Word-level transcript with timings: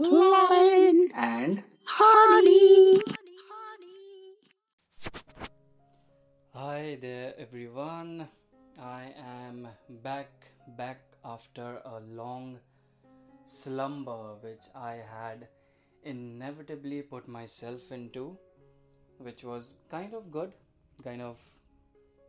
And 0.00 1.64
Hardy. 1.84 3.00
Hi 6.54 6.98
there, 7.00 7.34
everyone. 7.36 8.28
I 8.80 9.12
am 9.18 9.66
back, 10.04 10.30
back 10.76 11.00
after 11.24 11.82
a 11.84 11.98
long 11.98 12.60
slumber 13.44 14.36
which 14.40 14.62
I 14.72 15.00
had 15.10 15.48
inevitably 16.04 17.02
put 17.02 17.26
myself 17.26 17.90
into, 17.90 18.38
which 19.18 19.42
was 19.42 19.74
kind 19.90 20.14
of 20.14 20.30
good, 20.30 20.52
kind 21.02 21.22
of 21.22 21.40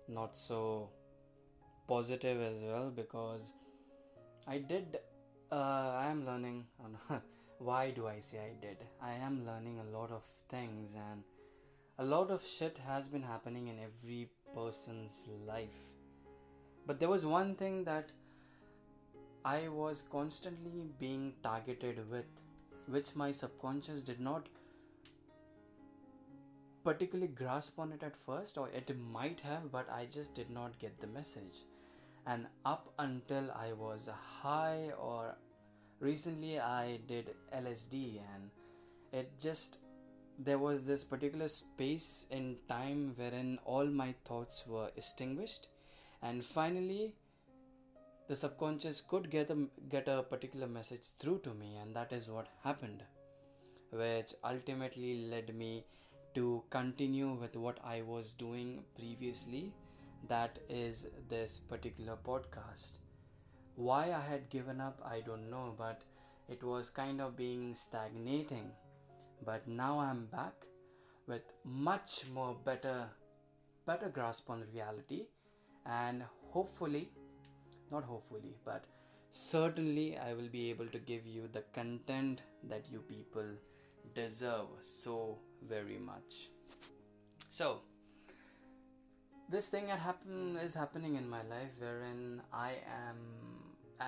not 0.08 0.36
so 0.36 0.90
positive 1.88 2.42
as 2.42 2.64
well 2.64 2.90
because 2.90 3.54
I 4.48 4.58
did. 4.58 4.98
Uh, 5.52 5.56
I 5.56 6.08
am 6.08 6.26
learning. 6.26 6.66
Why 7.60 7.92
do 7.92 8.08
I 8.08 8.20
say 8.20 8.38
I 8.40 8.66
did? 8.66 8.78
I 9.02 9.12
am 9.16 9.46
learning 9.46 9.80
a 9.80 9.98
lot 9.98 10.12
of 10.12 10.24
things, 10.24 10.96
and 10.96 11.24
a 11.98 12.06
lot 12.06 12.32
of 12.32 12.42
shit 12.42 12.78
has 12.88 13.10
been 13.10 13.24
happening 13.24 13.68
in 13.68 13.76
every 13.78 14.30
person's 14.56 15.28
life. 15.46 15.80
But 16.88 17.02
there 17.02 17.10
was 17.10 17.26
one 17.26 17.56
thing 17.56 17.84
that 17.84 18.14
I 19.44 19.68
was 19.68 20.02
constantly 20.02 20.86
being 20.98 21.34
targeted 21.44 22.10
with, 22.10 22.44
which 22.88 23.18
my 23.18 23.32
subconscious 23.32 24.06
did 24.06 24.22
not 24.22 24.48
particularly 26.86 27.28
grasp 27.28 27.78
on 27.78 27.92
it 27.92 28.04
at 28.04 28.16
first, 28.16 28.58
or 28.58 28.70
it 28.70 28.98
might 28.98 29.42
have, 29.42 29.70
but 29.70 29.90
I 29.92 30.06
just 30.06 30.34
did 30.34 30.50
not 30.50 30.80
get 30.80 31.02
the 31.02 31.08
message. 31.08 31.66
And 32.26 32.48
up 32.66 32.94
until 32.98 33.52
I 33.52 33.74
was 33.74 34.10
high, 34.42 34.92
or 34.98 35.36
recently 36.00 36.60
I 36.60 37.00
did 37.08 37.36
LSD, 37.54 38.20
and 38.34 38.52
it 39.12 39.40
just 39.40 39.80
there 40.38 40.58
was 40.58 40.88
this 40.88 41.04
particular 41.04 41.48
space 41.50 42.26
in 42.32 42.58
time 42.70 43.14
wherein 43.18 43.60
all 43.66 43.86
my 43.86 44.16
thoughts 44.26 44.66
were 44.68 44.90
extinguished, 44.96 45.68
and 46.22 46.44
finally 46.44 47.14
the 48.28 48.36
subconscious 48.36 49.02
could 49.02 49.30
get 49.30 49.50
a 49.50 49.68
get 49.90 50.08
a 50.08 50.24
particular 50.24 50.68
message 50.68 51.08
through 51.20 51.40
to 51.40 51.54
me, 51.54 51.76
and 51.82 51.96
that 51.96 52.14
is 52.14 52.30
what 52.30 52.48
happened, 52.64 53.04
which 53.92 54.34
ultimately 54.44 55.28
led 55.28 55.54
me 55.56 55.84
to 56.36 56.64
continue 56.70 57.34
with 57.34 57.56
what 57.56 57.80
I 57.84 58.02
was 58.04 58.34
doing 58.34 58.84
previously. 58.96 59.74
That 60.28 60.60
is 60.70 61.10
this 61.28 61.60
particular 61.60 62.18
podcast. 62.24 63.00
Why 63.80 64.12
I 64.12 64.20
had 64.30 64.50
given 64.50 64.82
up, 64.82 65.00
I 65.06 65.22
don't 65.22 65.50
know, 65.50 65.74
but 65.78 66.02
it 66.50 66.62
was 66.62 66.90
kind 66.90 67.22
of 67.22 67.38
being 67.38 67.74
stagnating. 67.74 68.72
But 69.46 69.70
now 69.70 70.00
I'm 70.00 70.26
back 70.26 70.66
with 71.28 71.54
much 71.64 72.26
more 72.34 72.58
better 72.66 73.06
better 73.86 74.10
grasp 74.10 74.50
on 74.50 74.64
reality 74.74 75.28
and 75.86 76.24
hopefully 76.50 77.10
not 77.92 78.04
hopefully 78.04 78.54
but 78.66 78.84
certainly 79.32 80.18
I 80.18 80.34
will 80.34 80.50
be 80.50 80.70
able 80.70 80.88
to 80.88 81.00
give 81.00 81.26
you 81.26 81.48
the 81.52 81.64
content 81.74 82.42
that 82.68 82.92
you 82.92 83.00
people 83.00 83.50
deserve 84.14 84.68
so 84.82 85.38
very 85.68 85.98
much. 85.98 86.50
So, 87.50 87.82
this 89.50 89.70
thing 89.70 89.88
that 89.88 90.00
happen 90.00 90.58
is 90.62 90.76
happening 90.76 91.16
in 91.16 91.30
my 91.30 91.44
life 91.44 91.78
wherein 91.80 92.42
I 92.54 92.72
am 93.08 93.49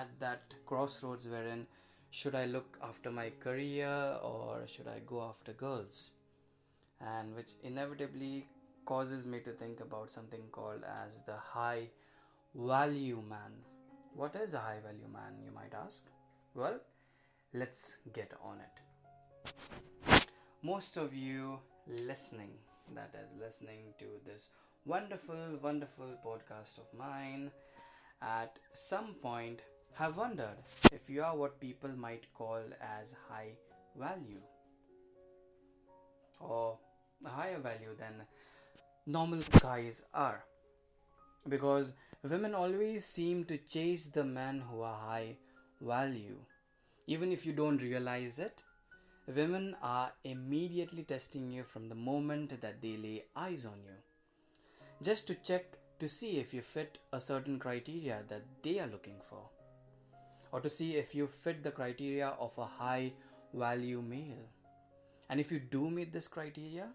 at 0.02 0.19
that 0.19 0.53
crossroads 0.66 1.27
wherein 1.27 1.66
should 2.09 2.35
I 2.35 2.45
look 2.45 2.77
after 2.83 3.11
my 3.11 3.31
career 3.39 4.17
or 4.23 4.63
should 4.67 4.88
I 4.88 4.99
go 5.05 5.23
after 5.23 5.53
girls? 5.53 6.11
And 6.99 7.35
which 7.35 7.52
inevitably 7.63 8.45
causes 8.85 9.25
me 9.25 9.39
to 9.41 9.52
think 9.52 9.79
about 9.79 10.11
something 10.11 10.44
called 10.52 10.83
as 11.05 11.23
the 11.23 11.38
high 11.38 11.88
value 12.53 13.23
man. 13.29 13.53
What 14.16 14.35
is 14.35 14.53
a 14.53 14.59
high 14.59 14.79
value 14.84 15.11
man, 15.11 15.41
you 15.44 15.51
might 15.51 15.73
ask? 15.73 16.09
Well, 16.53 16.79
let's 17.53 17.97
get 18.13 18.34
on 18.44 18.57
it 18.59 18.81
most 20.63 20.95
of 20.95 21.16
you 21.16 21.59
listening, 21.88 22.51
that 22.94 23.16
is, 23.16 23.31
listening 23.40 23.94
to 23.97 24.06
this 24.25 24.50
wonderful, 24.85 25.57
wonderful 25.61 26.17
podcast 26.23 26.78
of 26.78 26.85
mine, 26.97 27.51
at 28.22 28.59
some 28.73 29.16
point 29.16 29.61
have 29.96 30.18
wondered 30.18 30.57
if 30.91 31.09
you 31.09 31.24
are 31.24 31.35
what 31.35 31.59
people 31.59 31.90
might 31.90 32.34
call 32.34 32.62
as 32.81 33.16
high 33.29 33.53
value. 33.97 34.41
Or 36.40 36.78
a 37.25 37.29
higher 37.29 37.59
value 37.59 37.96
than 37.97 38.25
normal 39.06 39.41
guys 39.59 40.03
are. 40.13 40.44
Because 41.47 41.94
women 42.24 42.56
always 42.56 43.06
seem 43.06 43.46
to 43.46 43.57
chase 43.57 44.09
the 44.09 44.24
men 44.24 44.63
who 44.69 44.81
are 44.81 45.00
high 45.00 45.38
value, 45.79 46.38
even 47.08 47.31
if 47.31 47.46
you 47.46 47.53
don't 47.53 47.81
realize 47.81 48.40
it 48.40 48.63
Women 49.28 49.75
are 49.84 50.12
immediately 50.23 51.03
testing 51.03 51.52
you 51.52 51.63
from 51.63 51.90
the 51.90 51.96
moment 51.96 52.59
that 52.59 52.81
they 52.81 52.97
lay 52.97 53.23
eyes 53.35 53.68
on 53.68 53.84
you, 53.85 53.94
just 55.02 55.28
to 55.28 55.35
check 55.35 55.78
to 56.00 56.08
see 56.08 56.40
if 56.40 56.56
you 56.56 56.62
fit 56.62 56.97
a 57.13 57.19
certain 57.19 57.59
criteria 57.59 58.23
that 58.29 58.41
they 58.63 58.79
are 58.79 58.88
looking 58.88 59.22
for, 59.22 59.44
or 60.51 60.59
to 60.59 60.69
see 60.69 60.95
if 60.95 61.16
you 61.16 61.28
fit 61.28 61.63
the 61.63 61.72
criteria 61.72 62.29
of 62.39 62.57
a 62.57 62.66
high 62.66 63.13
value 63.53 64.01
male. 64.01 64.50
And 65.29 65.39
if 65.39 65.51
you 65.51 65.59
do 65.59 65.89
meet 65.89 66.12
this 66.12 66.28
criteria, 66.28 66.89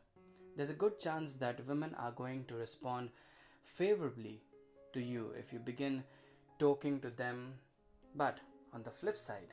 there's 0.56 0.71
a 0.71 0.75
good 0.75 0.99
chance 1.00 1.37
that 1.37 1.66
women 1.66 1.95
are 1.99 2.12
going 2.12 2.45
to 2.47 2.55
respond 2.55 3.11
favorably 3.62 4.43
to 4.93 5.00
you 5.00 5.33
if 5.39 5.53
you 5.53 5.59
begin 5.59 6.05
talking 6.59 7.00
to 7.00 7.11
them. 7.11 7.55
But 8.15 8.39
on 8.72 8.83
the 8.83 8.91
flip 8.91 9.16
side, 9.16 9.53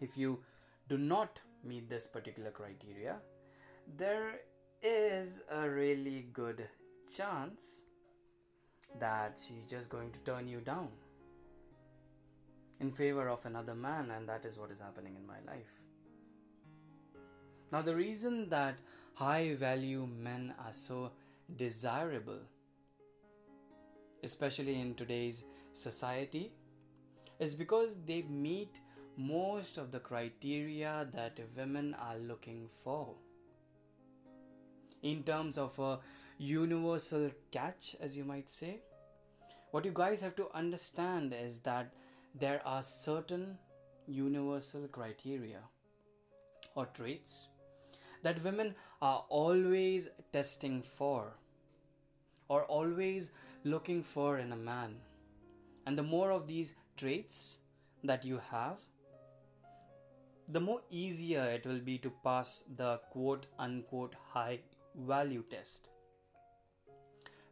if 0.00 0.16
you 0.16 0.42
do 0.88 0.98
not 0.98 1.40
meet 1.64 1.88
this 1.88 2.06
particular 2.06 2.50
criteria, 2.50 3.16
there 3.96 4.40
is 4.82 5.42
a 5.50 5.68
really 5.68 6.26
good 6.32 6.66
chance 7.16 7.82
that 8.98 9.38
she's 9.38 9.66
just 9.66 9.90
going 9.90 10.10
to 10.12 10.20
turn 10.20 10.48
you 10.48 10.60
down 10.60 10.88
in 12.82 12.90
favor 12.90 13.28
of 13.28 13.46
another 13.46 13.74
man, 13.74 14.10
and 14.10 14.28
that 14.28 14.44
is 14.44 14.58
what 14.58 14.70
is 14.70 14.80
happening 14.80 15.14
in 15.16 15.26
my 15.26 15.38
life. 15.46 15.82
Now, 17.70 17.80
the 17.80 17.94
reason 17.94 18.50
that 18.50 18.78
high 19.14 19.54
value 19.54 20.06
men 20.06 20.52
are 20.58 20.72
so 20.72 21.12
desirable, 21.56 22.40
especially 24.22 24.80
in 24.80 24.94
today's 24.94 25.44
society, 25.72 26.50
is 27.38 27.54
because 27.54 28.04
they 28.04 28.22
meet 28.22 28.80
most 29.16 29.78
of 29.78 29.92
the 29.92 30.00
criteria 30.00 31.06
that 31.12 31.38
women 31.56 31.94
are 31.94 32.18
looking 32.18 32.68
for. 32.68 33.14
In 35.02 35.22
terms 35.22 35.56
of 35.56 35.78
a 35.78 35.98
universal 36.38 37.30
catch, 37.50 37.96
as 38.00 38.16
you 38.16 38.24
might 38.24 38.50
say, 38.50 38.80
what 39.70 39.84
you 39.84 39.92
guys 39.94 40.20
have 40.20 40.36
to 40.36 40.48
understand 40.54 41.34
is 41.34 41.60
that 41.60 41.92
there 42.34 42.60
are 42.66 42.82
certain 42.82 43.58
universal 44.06 44.88
criteria 44.88 45.60
or 46.74 46.86
traits 46.86 47.48
that 48.22 48.42
women 48.42 48.74
are 49.00 49.24
always 49.28 50.08
testing 50.32 50.82
for 50.82 51.36
or 52.48 52.64
always 52.64 53.32
looking 53.64 54.02
for 54.02 54.38
in 54.38 54.52
a 54.52 54.56
man. 54.56 54.96
And 55.86 55.98
the 55.98 56.02
more 56.02 56.30
of 56.30 56.46
these 56.46 56.74
traits 56.96 57.58
that 58.04 58.24
you 58.24 58.40
have, 58.50 58.78
the 60.48 60.60
more 60.60 60.82
easier 60.90 61.44
it 61.44 61.66
will 61.66 61.80
be 61.80 61.98
to 61.98 62.12
pass 62.24 62.64
the 62.76 63.00
quote 63.10 63.46
unquote 63.58 64.14
high 64.32 64.60
value 64.94 65.44
test. 65.50 65.90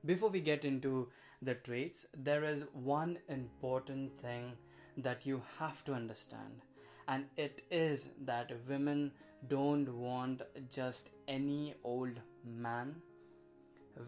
Before 0.04 0.30
we 0.30 0.40
get 0.40 0.64
into 0.64 1.08
the 1.42 1.54
traits, 1.54 2.06
there 2.16 2.44
is 2.44 2.64
one 2.72 3.18
important 3.28 4.18
thing 4.20 4.52
that 5.02 5.26
you 5.26 5.42
have 5.58 5.84
to 5.84 5.94
understand, 5.94 6.62
and 7.08 7.26
it 7.36 7.62
is 7.70 8.10
that 8.24 8.52
women 8.68 9.12
don't 9.48 9.88
want 9.96 10.42
just 10.70 11.10
any 11.26 11.74
old 11.84 12.20
man. 12.44 12.96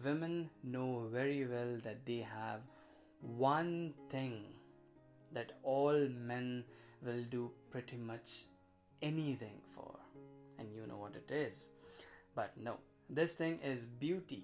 Women 0.03 0.49
know 0.63 1.07
very 1.11 1.45
well 1.45 1.77
that 1.83 2.05
they 2.05 2.19
have 2.19 2.61
one 3.21 3.93
thing 4.09 4.43
that 5.31 5.53
all 5.63 6.07
men 6.09 6.63
will 7.01 7.23
do 7.29 7.51
pretty 7.71 7.97
much 7.97 8.45
anything 9.01 9.61
for, 9.65 9.99
and 10.59 10.71
you 10.73 10.87
know 10.87 10.97
what 10.97 11.15
it 11.15 11.31
is. 11.31 11.67
But 12.35 12.53
no, 12.57 12.77
this 13.09 13.33
thing 13.33 13.59
is 13.63 13.85
beauty. 13.85 14.43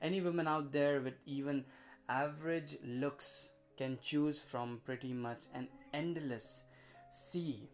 Any 0.00 0.20
woman 0.20 0.48
out 0.48 0.72
there 0.72 1.00
with 1.00 1.14
even 1.26 1.64
average 2.08 2.76
looks 2.84 3.50
can 3.76 3.98
choose 4.00 4.40
from 4.40 4.80
pretty 4.84 5.12
much 5.12 5.44
an 5.54 5.68
endless 5.92 6.64
sea 7.10 7.68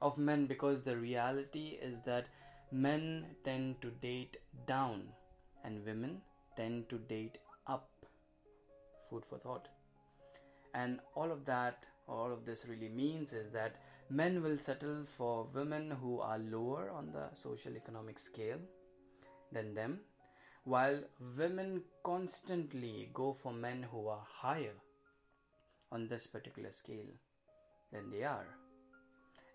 of 0.00 0.18
men 0.18 0.46
because 0.46 0.82
the 0.82 0.96
reality 0.96 1.78
is 1.80 2.02
that 2.02 2.26
men 2.70 3.24
tend 3.44 3.80
to 3.80 3.90
date 3.90 4.36
down 4.66 5.02
and 5.64 5.84
women 5.84 6.20
tend 6.56 6.88
to 6.88 6.98
date 6.98 7.38
up. 7.66 7.88
Food 9.08 9.24
for 9.24 9.38
thought. 9.38 9.68
And 10.74 11.00
all 11.14 11.32
of 11.32 11.44
that, 11.46 11.86
all 12.06 12.32
of 12.32 12.44
this 12.44 12.66
really 12.68 12.88
means 12.88 13.32
is 13.32 13.50
that 13.50 13.76
men 14.10 14.42
will 14.42 14.58
settle 14.58 15.04
for 15.04 15.46
women 15.54 15.90
who 15.90 16.20
are 16.20 16.38
lower 16.38 16.90
on 16.90 17.12
the 17.12 17.28
social 17.34 17.74
economic 17.76 18.18
scale 18.18 18.58
than 19.50 19.74
them, 19.74 20.00
while 20.64 21.02
women 21.38 21.82
constantly 22.02 23.08
go 23.14 23.32
for 23.32 23.52
men 23.52 23.86
who 23.90 24.08
are 24.08 24.24
higher 24.30 24.74
on 25.90 26.08
this 26.08 26.26
particular 26.26 26.70
scale 26.70 27.12
than 27.92 28.10
they 28.10 28.24
are. 28.24 28.46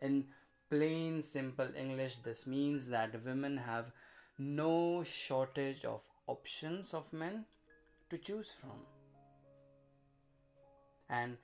In 0.01 0.25
plain, 0.69 1.21
simple 1.21 1.69
English, 1.77 2.19
this 2.19 2.47
means 2.47 2.89
that 2.89 3.24
women 3.24 3.57
have 3.57 3.91
no 4.38 5.03
shortage 5.03 5.85
of 5.85 6.01
options 6.27 6.94
of 6.94 7.13
men 7.13 7.45
to 8.09 8.18
choose 8.18 8.51
from. 8.51 8.80
And 11.09 11.38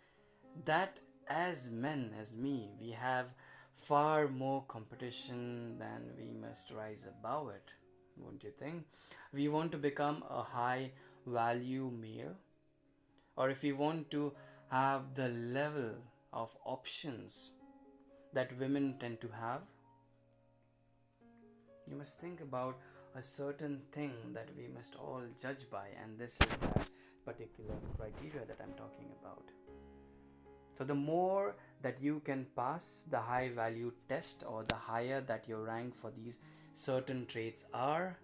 that, 0.65 0.99
as 1.29 1.69
men, 1.71 2.11
as 2.19 2.35
me, 2.35 2.71
we 2.81 2.91
have 2.91 3.33
far 3.73 4.27
more 4.27 4.63
competition 4.67 5.77
than 5.77 6.11
we 6.17 6.31
must 6.31 6.71
rise 6.71 7.07
above 7.07 7.49
it, 7.49 7.71
won't 8.17 8.43
you 8.43 8.51
think? 8.57 8.85
We 9.31 9.47
want 9.47 9.71
to 9.73 9.77
become 9.77 10.23
a 10.29 10.41
high 10.41 10.91
value 11.25 11.91
male, 11.91 12.35
or 13.35 13.49
if 13.51 13.61
we 13.61 13.71
want 13.71 14.09
to 14.11 14.33
have 14.71 15.15
the 15.15 15.29
level 15.29 15.95
of 16.31 16.55
options 16.65 17.51
that 18.33 18.57
women 18.59 18.95
tend 18.99 19.19
to 19.21 19.27
have, 19.29 19.63
you 21.87 21.97
must 21.97 22.21
think 22.21 22.39
about 22.41 22.77
a 23.15 23.21
certain 23.21 23.81
thing 23.91 24.13
that 24.33 24.49
we 24.55 24.67
must 24.67 24.95
all 24.95 25.23
judge 25.41 25.69
by, 25.71 25.87
and 26.03 26.19
this 26.19 26.33
is 26.33 26.47
that 26.61 26.87
particular 27.25 27.73
criteria 27.97 28.45
that 28.45 28.59
I'm 28.61 28.73
talking 28.73 29.07
about. 29.19 29.43
So, 30.77 30.83
the 30.83 30.95
more 30.95 31.55
that 31.81 32.01
you 32.01 32.21
can 32.23 32.45
pass 32.55 33.05
the 33.09 33.19
high 33.19 33.49
value 33.49 33.91
test, 34.07 34.43
or 34.47 34.63
the 34.63 34.75
higher 34.75 35.19
that 35.21 35.47
your 35.47 35.63
rank 35.63 35.95
for 35.95 36.11
these 36.11 36.39
certain 36.73 37.25
traits 37.25 37.65
are, 37.73 38.19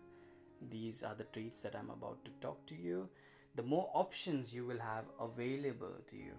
these 0.69 1.01
are 1.03 1.15
the 1.15 1.25
traits 1.25 1.62
that 1.63 1.75
I'm 1.75 1.89
about 1.89 2.24
to 2.25 2.31
talk 2.39 2.65
to 2.68 2.75
you, 2.75 3.09
the 3.55 3.63
more 3.63 3.89
options 3.93 4.53
you 4.53 4.65
will 4.65 4.79
have 4.79 5.05
available 5.19 5.95
to 6.07 6.15
you. 6.15 6.33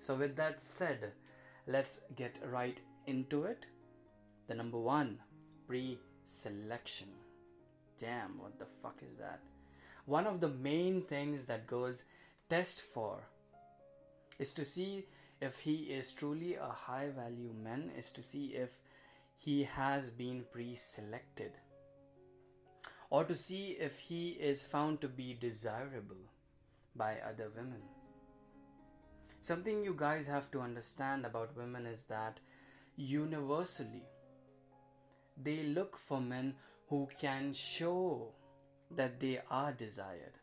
So, 0.00 0.16
with 0.16 0.36
that 0.36 0.60
said, 0.60 1.12
let's 1.66 2.02
get 2.16 2.38
right 2.44 2.78
into 3.06 3.44
it. 3.44 3.66
The 4.48 4.54
number 4.54 4.78
one 4.78 5.18
pre 5.66 5.98
selection. 6.24 7.08
Damn, 7.98 8.38
what 8.38 8.58
the 8.58 8.66
fuck 8.66 9.00
is 9.06 9.16
that? 9.18 9.40
One 10.06 10.26
of 10.26 10.40
the 10.40 10.48
main 10.48 11.02
things 11.02 11.46
that 11.46 11.66
girls 11.66 12.04
test 12.50 12.82
for 12.82 13.28
is 14.38 14.52
to 14.52 14.64
see 14.64 15.06
if 15.40 15.60
he 15.60 15.84
is 15.84 16.12
truly 16.12 16.54
a 16.54 16.68
high 16.68 17.10
value 17.10 17.52
man, 17.62 17.90
is 17.96 18.12
to 18.12 18.22
see 18.22 18.46
if 18.46 18.78
he 19.36 19.64
has 19.64 20.10
been 20.10 20.44
pre 20.50 20.74
selected, 20.74 21.52
or 23.14 23.22
to 23.22 23.34
see 23.40 23.64
if 23.86 23.96
he 24.00 24.30
is 24.50 24.60
found 24.66 25.00
to 25.00 25.08
be 25.08 25.36
desirable 25.40 26.22
by 26.96 27.10
other 27.24 27.48
women. 27.56 27.82
Something 29.40 29.84
you 29.84 29.94
guys 29.96 30.26
have 30.26 30.50
to 30.50 30.60
understand 30.60 31.24
about 31.24 31.56
women 31.56 31.86
is 31.86 32.06
that 32.06 32.40
universally 32.96 34.02
they 35.36 35.62
look 35.62 35.96
for 35.96 36.20
men 36.20 36.54
who 36.88 37.06
can 37.20 37.52
show 37.52 38.32
that 38.90 39.20
they 39.20 39.38
are 39.48 39.72
desired 39.72 40.40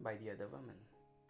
by 0.00 0.14
the 0.16 0.32
other 0.32 0.48
women 0.48 0.80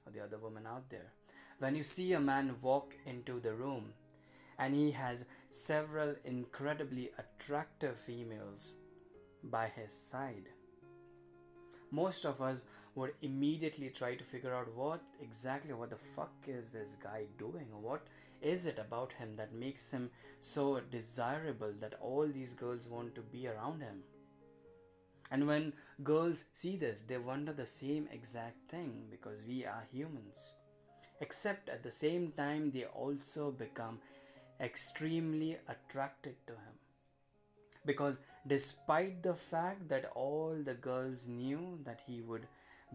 or 0.07 0.13
the 0.13 0.23
other 0.25 0.39
woman 0.39 0.67
out 0.67 0.89
there. 0.89 1.13
When 1.59 1.77
you 1.77 1.83
see 1.83 2.15
a 2.15 2.21
man 2.21 2.55
walk 2.63 2.97
into 3.05 3.41
the 3.41 3.53
room 3.53 3.93
and 4.59 4.75
he 4.75 4.91
has 4.93 5.27
several 5.51 6.15
incredibly 6.25 7.11
attractive 7.19 7.99
females 7.99 8.73
by 9.51 9.69
his 9.69 9.93
side, 9.93 10.49
most 11.91 12.25
of 12.25 12.41
us 12.43 12.65
would 12.97 13.13
immediately 13.23 13.89
try 13.91 14.15
to 14.17 14.25
figure 14.25 14.55
out 14.55 14.75
what 14.75 15.01
exactly 15.21 15.73
what 15.75 15.91
the 15.91 15.97
fuck 15.97 16.33
is 16.47 16.73
this 16.73 16.97
guy 16.97 17.27
doing? 17.39 17.69
What 17.81 18.07
is 18.43 18.67
it 18.67 18.79
about 18.79 19.13
him 19.13 19.35
that 19.37 19.55
makes 19.55 19.93
him 19.93 20.11
so 20.41 20.81
desirable 20.91 21.73
that 21.81 21.95
all 22.01 22.27
these 22.27 22.55
girls 22.55 22.89
want 22.89 23.15
to 23.15 23.21
be 23.21 23.47
around 23.47 23.81
him? 23.81 24.03
And 25.31 25.47
when 25.47 25.73
girls 26.03 26.45
see 26.53 26.77
this 26.77 27.03
they 27.03 27.19
wonder 27.19 27.53
the 27.53 27.67
same 27.67 28.09
exact 28.11 28.69
thing 28.69 29.05
because 29.11 29.45
we 29.47 29.65
are 29.65 29.87
humans. 29.93 30.53
Except 31.21 31.69
at 31.69 31.85
the 31.85 31.91
same 31.91 32.33
time 32.33 32.71
they 32.73 32.85
also 32.85 33.53
become 33.53 34.01
extremely 34.61 35.57
attracted 35.69 36.35
to 36.47 36.55
him 36.55 36.75
because 37.85 38.21
despite 38.47 39.23
the 39.23 39.35
fact 39.35 39.89
that 39.89 40.11
all 40.15 40.57
the 40.65 40.75
girls 40.75 41.29
knew 41.29 41.79
that 41.85 42.01
he 42.07 42.21
would 42.21 42.47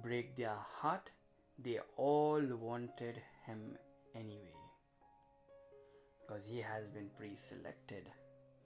break 0.01 0.35
their 0.35 0.55
heart, 0.55 1.11
they 1.57 1.79
all 1.97 2.41
wanted 2.55 3.21
him 3.45 3.77
anyway. 4.15 4.55
Because 6.21 6.47
he 6.47 6.61
has 6.61 6.89
been 6.89 7.09
pre 7.17 7.35
selected 7.35 8.03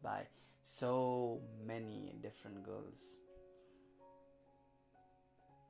by 0.02 0.28
so 0.62 1.42
many 1.66 2.16
different 2.22 2.64
girls. 2.64 3.18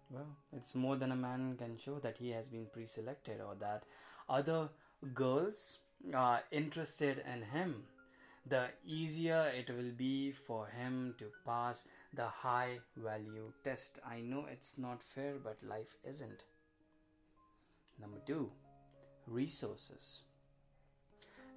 Well, 0.10 0.38
it's 0.52 0.76
more 0.76 0.96
than 0.96 1.12
a 1.12 1.16
man 1.16 1.56
can 1.58 1.78
show 1.78 1.98
that 2.00 2.18
he 2.18 2.30
has 2.32 2.50
been 2.50 2.68
pre 2.72 2.86
selected 2.86 3.42
or 3.42 3.56
that 3.56 3.84
other 4.30 4.70
girls 5.14 5.80
are 6.14 6.42
interested 6.52 7.24
in 7.32 7.42
him 7.42 7.84
the 8.46 8.70
easier 8.86 9.52
it 9.56 9.70
will 9.70 9.92
be 9.96 10.32
for 10.32 10.68
him 10.68 11.16
to 11.18 11.26
pass 11.46 11.88
the 12.14 12.28
high 12.28 12.80
value 12.96 13.54
test. 13.64 14.00
I 14.06 14.22
know 14.22 14.46
it's 14.52 14.78
not 14.78 15.02
fair, 15.02 15.36
but 15.44 15.64
life 15.64 15.96
isn't. 16.04 16.44
Number 18.00 18.20
two, 18.26 18.52
resources. 19.28 20.24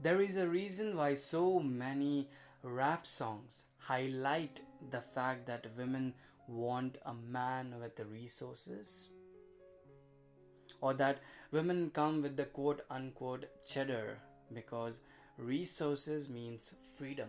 There 0.00 0.20
is 0.20 0.36
a 0.36 0.48
reason 0.48 0.96
why 0.96 1.14
so 1.14 1.58
many 1.60 2.28
rap 2.62 3.06
songs 3.06 3.66
highlight 3.78 4.60
the 4.90 5.00
fact 5.00 5.46
that 5.46 5.66
women 5.76 6.14
want 6.46 6.98
a 7.04 7.14
man 7.14 7.74
with 7.80 7.96
the 7.96 8.04
resources 8.04 9.08
or 10.80 10.94
that 10.94 11.20
women 11.50 11.90
come 11.90 12.22
with 12.22 12.36
the 12.36 12.44
quote 12.44 12.82
unquote 12.90 13.46
cheddar 13.66 14.18
because 14.52 15.00
resources 15.38 16.28
means 16.28 16.74
freedom. 16.98 17.28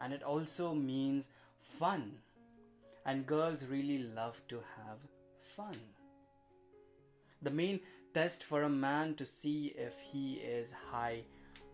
And 0.00 0.12
it 0.12 0.22
also 0.22 0.74
means 0.74 1.30
fun. 1.58 2.12
And 3.06 3.26
girls 3.26 3.66
really 3.66 4.04
love 4.14 4.40
to 4.48 4.56
have 4.56 4.98
fun. 5.38 5.76
The 7.42 7.50
main 7.50 7.80
test 8.14 8.44
for 8.44 8.62
a 8.62 8.70
man 8.70 9.14
to 9.16 9.26
see 9.26 9.74
if 9.76 10.00
he 10.00 10.34
is 10.34 10.72
high 10.90 11.24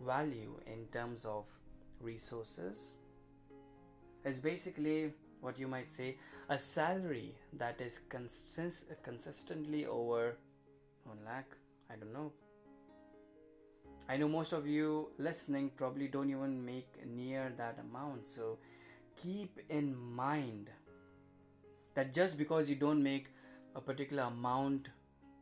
value 0.00 0.54
in 0.66 0.86
terms 0.86 1.24
of 1.24 1.48
resources 2.00 2.92
is 4.24 4.38
basically 4.38 5.12
what 5.40 5.58
you 5.58 5.68
might 5.68 5.90
say 5.90 6.16
a 6.48 6.58
salary 6.58 7.34
that 7.52 7.80
is 7.80 7.98
consist- 7.98 8.92
consistently 9.02 9.86
over 9.86 10.36
1 11.04 11.18
lakh 11.24 11.56
i 11.90 11.96
don't 11.96 12.12
know 12.12 12.32
I 14.10 14.16
know 14.16 14.26
most 14.26 14.52
of 14.52 14.66
you 14.66 15.10
listening 15.18 15.70
probably 15.76 16.08
don't 16.08 16.30
even 16.30 16.66
make 16.66 17.06
near 17.06 17.52
that 17.56 17.78
amount. 17.78 18.26
So 18.26 18.58
keep 19.14 19.60
in 19.68 19.94
mind 20.16 20.68
that 21.94 22.12
just 22.12 22.36
because 22.36 22.68
you 22.68 22.74
don't 22.74 23.04
make 23.04 23.28
a 23.76 23.80
particular 23.80 24.24
amount 24.24 24.88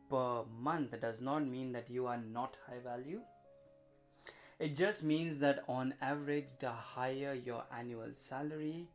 per 0.07 0.43
month 0.61 1.01
does 1.01 1.19
not 1.19 1.47
mean 1.47 1.71
that 1.71 1.89
you 1.89 2.05
are 2.05 2.19
not 2.19 2.57
high 2.67 2.77
value. 2.83 3.21
It 4.59 4.75
just 4.75 5.03
means 5.03 5.39
that 5.39 5.63
on 5.67 5.95
average, 5.99 6.57
the 6.59 6.69
higher 6.69 7.33
your 7.33 7.63
annual 7.75 8.13
salary 8.13 8.85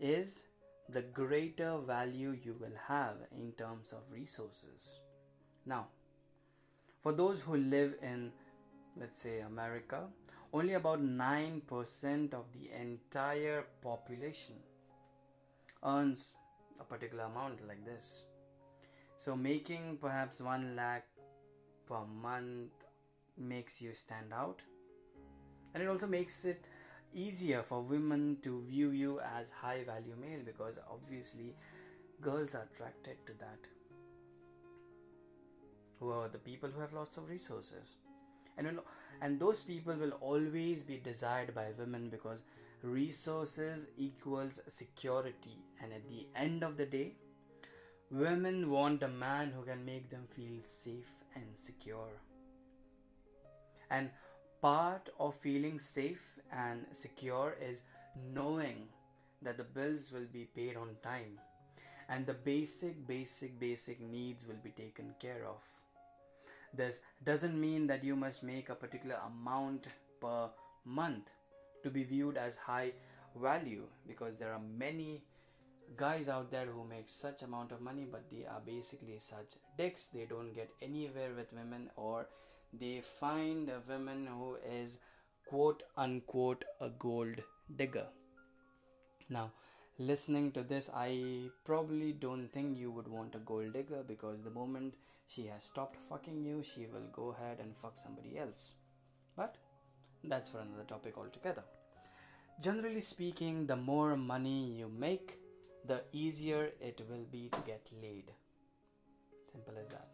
is, 0.00 0.46
the 0.88 1.02
greater 1.02 1.78
value 1.78 2.36
you 2.42 2.56
will 2.58 2.76
have 2.88 3.18
in 3.30 3.52
terms 3.52 3.92
of 3.92 4.00
resources. 4.12 4.98
Now, 5.64 5.86
for 6.98 7.12
those 7.12 7.42
who 7.42 7.56
live 7.56 7.94
in 8.02 8.32
let's 8.98 9.18
say 9.18 9.40
America, 9.40 10.08
only 10.52 10.74
about 10.74 11.00
9% 11.00 12.34
of 12.34 12.52
the 12.52 12.70
entire 12.80 13.66
population 13.82 14.56
earns 15.84 16.34
a 16.80 16.84
particular 16.84 17.24
amount 17.24 17.66
like 17.66 17.84
this. 17.84 18.26
So, 19.16 19.36
making 19.36 19.98
perhaps 20.00 20.40
1 20.40 20.76
lakh 20.76 21.06
per 21.86 22.04
month 22.04 22.72
makes 23.38 23.80
you 23.82 23.92
stand 23.92 24.32
out. 24.32 24.62
and 25.74 25.82
it 25.82 25.88
also 25.88 26.06
makes 26.06 26.44
it 26.44 26.66
easier 27.12 27.62
for 27.62 27.82
women 27.90 28.36
to 28.42 28.60
view 28.70 28.90
you 28.90 29.20
as 29.20 29.50
high 29.50 29.82
value 29.84 30.16
male 30.20 30.40
because 30.44 30.78
obviously 30.90 31.54
girls 32.20 32.54
are 32.54 32.66
attracted 32.72 33.16
to 33.26 33.32
that 33.38 33.58
who 35.98 36.10
are 36.10 36.28
the 36.28 36.38
people 36.38 36.68
who 36.68 36.80
have 36.80 36.92
lots 36.92 37.16
of 37.16 37.28
resources 37.28 37.96
and 38.58 38.80
and 39.20 39.40
those 39.40 39.62
people 39.62 39.94
will 39.94 40.12
always 40.20 40.82
be 40.82 41.00
desired 41.02 41.54
by 41.54 41.70
women 41.78 42.08
because 42.08 42.42
resources 42.82 43.88
equals 43.96 44.60
security. 44.66 45.58
And 45.82 45.92
at 45.92 46.08
the 46.08 46.26
end 46.34 46.64
of 46.64 46.76
the 46.76 46.86
day 46.86 47.14
women 48.10 48.70
want 48.70 49.02
a 49.02 49.08
man 49.08 49.50
who 49.56 49.64
can 49.64 49.84
make 49.86 50.10
them 50.10 50.26
feel 50.28 50.60
safe 50.60 51.12
and 51.34 51.56
secure. 51.56 52.20
And 53.90 54.10
part 54.60 55.08
of 55.18 55.34
feeling 55.34 55.78
safe 55.78 56.38
and 56.52 56.84
secure 56.92 57.56
is 57.60 57.84
knowing 58.34 58.88
that 59.40 59.56
the 59.56 59.64
bills 59.64 60.12
will 60.12 60.26
be 60.32 60.46
paid 60.54 60.76
on 60.76 60.96
time 61.02 61.38
and 62.08 62.26
the 62.26 62.34
basic 62.34 63.06
basic 63.06 63.58
basic 63.58 64.00
needs 64.00 64.46
will 64.46 64.60
be 64.62 64.70
taken 64.70 65.14
care 65.18 65.46
of 65.46 65.62
this 66.74 67.02
doesn't 67.24 67.60
mean 67.60 67.86
that 67.86 68.04
you 68.04 68.16
must 68.16 68.42
make 68.42 68.68
a 68.68 68.74
particular 68.74 69.16
amount 69.26 69.88
per 70.20 70.50
month 70.84 71.30
to 71.82 71.90
be 71.90 72.02
viewed 72.02 72.36
as 72.36 72.56
high 72.56 72.92
value 73.40 73.86
because 74.06 74.38
there 74.38 74.52
are 74.52 74.60
many 74.78 75.22
guys 75.96 76.28
out 76.28 76.50
there 76.50 76.66
who 76.66 76.84
make 76.84 77.08
such 77.08 77.42
amount 77.42 77.72
of 77.72 77.80
money 77.80 78.06
but 78.10 78.30
they 78.30 78.44
are 78.46 78.60
basically 78.64 79.18
such 79.18 79.54
dicks. 79.76 80.08
They 80.08 80.26
don't 80.26 80.54
get 80.54 80.70
anywhere 80.80 81.34
with 81.36 81.52
women 81.52 81.90
or 81.96 82.26
they 82.72 83.00
find 83.00 83.68
a 83.68 83.80
woman 83.86 84.26
who 84.26 84.56
is 84.66 85.00
quote 85.46 85.82
unquote 85.96 86.64
a 86.80 86.88
gold 86.88 87.42
digger. 87.74 88.06
Now 89.28 89.52
listening 89.98 90.50
to 90.50 90.62
this 90.62 90.90
i 90.96 91.50
probably 91.64 92.12
don't 92.12 92.48
think 92.52 92.78
you 92.78 92.90
would 92.90 93.08
want 93.08 93.34
a 93.34 93.38
gold 93.38 93.72
digger 93.74 94.02
because 94.06 94.42
the 94.42 94.50
moment 94.50 94.94
she 95.26 95.46
has 95.46 95.64
stopped 95.64 96.00
fucking 96.08 96.44
you 96.44 96.62
she 96.62 96.86
will 96.92 97.08
go 97.12 97.30
ahead 97.32 97.58
and 97.60 97.74
fuck 97.74 97.96
somebody 97.96 98.38
else. 98.38 98.74
But 99.36 99.56
that's 100.22 100.50
for 100.50 100.58
another 100.60 100.84
topic 100.84 101.16
altogether. 101.16 101.64
Generally 102.60 103.00
speaking 103.00 103.66
the 103.66 103.76
more 103.76 104.16
money 104.16 104.72
you 104.78 104.88
make 104.88 105.38
the 105.86 106.02
easier 106.12 106.70
it 106.80 107.00
will 107.08 107.26
be 107.30 107.48
to 107.48 107.60
get 107.66 107.88
laid. 108.02 108.32
Simple 109.50 109.74
as 109.80 109.88
that. 109.90 110.08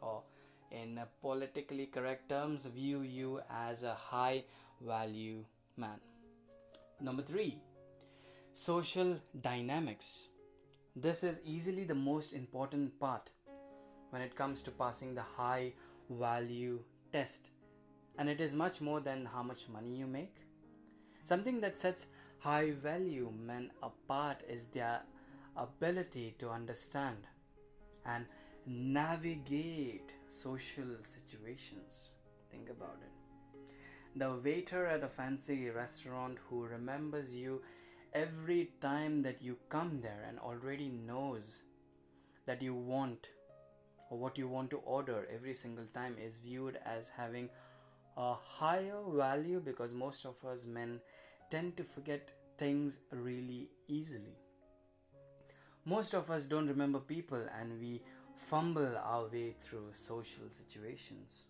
Or 0.00 0.22
in 0.70 1.00
politically 1.22 1.86
correct 1.86 2.28
terms, 2.28 2.66
view 2.66 3.02
you 3.02 3.40
as 3.50 3.82
a 3.82 3.94
high 3.94 4.44
value 4.80 5.44
man. 5.76 6.00
Number 7.00 7.22
three, 7.22 7.58
social 8.56 9.20
dynamics. 9.42 10.28
This 10.96 11.22
is 11.22 11.42
easily 11.44 11.84
the 11.84 11.94
most 11.94 12.32
important 12.32 12.98
part 12.98 13.30
when 14.08 14.22
it 14.22 14.34
comes 14.34 14.62
to 14.62 14.70
passing 14.70 15.14
the 15.14 15.20
high 15.36 15.74
value 16.08 16.80
test, 17.12 17.50
and 18.18 18.30
it 18.30 18.40
is 18.40 18.54
much 18.54 18.80
more 18.80 19.00
than 19.00 19.26
how 19.26 19.42
much 19.42 19.68
money 19.68 19.94
you 19.98 20.06
make. 20.06 20.38
Something 21.22 21.60
that 21.60 21.76
sets 21.76 22.06
high 22.38 22.70
value 22.70 23.30
men 23.30 23.72
apart 23.82 24.42
is 24.48 24.68
their 24.68 25.02
ability 25.54 26.34
to 26.38 26.48
understand 26.48 27.26
and 28.06 28.24
navigate 28.64 30.14
social 30.28 30.96
situations. 31.02 32.08
Think 32.50 32.70
about 32.70 33.02
it. 33.02 34.18
The 34.18 34.40
waiter 34.42 34.86
at 34.86 35.02
a 35.02 35.08
fancy 35.08 35.68
restaurant 35.68 36.38
who 36.48 36.64
remembers 36.64 37.36
you 37.36 37.60
every 38.16 38.70
time 38.80 39.20
that 39.22 39.42
you 39.42 39.58
come 39.68 39.98
there 39.98 40.24
and 40.26 40.38
already 40.38 40.88
knows 40.88 41.62
that 42.46 42.62
you 42.62 42.74
want 42.74 43.28
or 44.10 44.18
what 44.18 44.38
you 44.38 44.48
want 44.48 44.70
to 44.70 44.78
order 44.78 45.26
every 45.32 45.52
single 45.52 45.84
time 45.92 46.16
is 46.18 46.36
viewed 46.36 46.78
as 46.86 47.10
having 47.10 47.50
a 48.16 48.34
higher 48.34 49.02
value 49.14 49.60
because 49.60 49.92
most 49.92 50.24
of 50.24 50.42
us 50.50 50.64
men 50.64 50.98
tend 51.50 51.76
to 51.76 51.84
forget 51.84 52.32
things 52.56 53.00
really 53.10 53.68
easily. 53.86 54.36
Most 55.84 56.14
of 56.14 56.30
us 56.30 56.46
don't 56.46 56.68
remember 56.68 57.00
people 57.00 57.46
and 57.60 57.78
we 57.78 58.00
fumble 58.34 58.96
our 59.04 59.28
way 59.28 59.54
through 59.58 59.88
social 59.92 60.48
situations. 60.48 61.44